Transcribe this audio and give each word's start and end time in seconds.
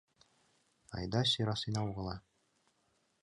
—Айда 0.95 1.21
сӧрасена 1.31 1.81
огыла... 1.89 2.15